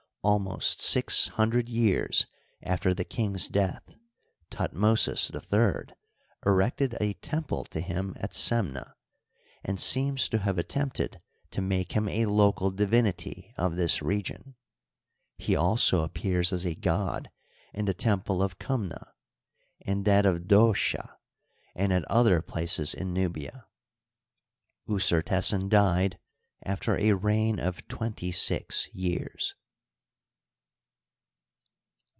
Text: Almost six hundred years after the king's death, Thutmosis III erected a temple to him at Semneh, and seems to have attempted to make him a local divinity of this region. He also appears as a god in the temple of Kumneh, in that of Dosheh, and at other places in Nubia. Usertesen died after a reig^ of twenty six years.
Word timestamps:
Almost 0.23 0.81
six 0.81 1.29
hundred 1.29 1.67
years 1.67 2.27
after 2.61 2.93
the 2.93 3.03
king's 3.03 3.47
death, 3.47 3.81
Thutmosis 4.51 5.31
III 5.33 5.95
erected 6.45 6.95
a 7.01 7.13
temple 7.13 7.63
to 7.63 7.79
him 7.81 8.13
at 8.19 8.31
Semneh, 8.31 8.93
and 9.63 9.79
seems 9.79 10.29
to 10.29 10.37
have 10.37 10.59
attempted 10.59 11.19
to 11.49 11.63
make 11.63 11.93
him 11.93 12.07
a 12.07 12.27
local 12.27 12.69
divinity 12.69 13.51
of 13.57 13.77
this 13.77 14.03
region. 14.03 14.53
He 15.39 15.55
also 15.55 16.03
appears 16.03 16.53
as 16.53 16.67
a 16.67 16.75
god 16.75 17.31
in 17.73 17.85
the 17.85 17.95
temple 17.95 18.43
of 18.43 18.59
Kumneh, 18.59 19.13
in 19.79 20.03
that 20.03 20.27
of 20.27 20.45
Dosheh, 20.47 21.09
and 21.75 21.91
at 21.91 22.05
other 22.05 22.43
places 22.43 22.93
in 22.93 23.11
Nubia. 23.11 23.65
Usertesen 24.87 25.67
died 25.67 26.19
after 26.63 26.93
a 26.95 27.17
reig^ 27.17 27.59
of 27.59 27.87
twenty 27.87 28.31
six 28.31 28.87
years. 28.93 29.55